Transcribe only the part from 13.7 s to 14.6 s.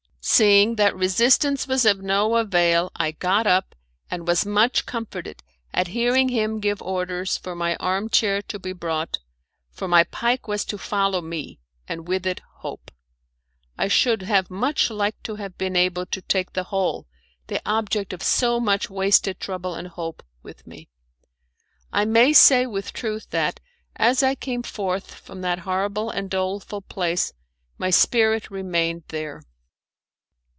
I should have